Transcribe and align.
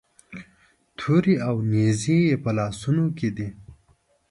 تورې 0.97 1.35
او 1.47 1.55
نیزې 1.71 2.17
یې 2.27 2.35
په 2.43 2.51
لاسونو 2.57 3.05
کې 3.17 3.29
دي. 3.37 3.47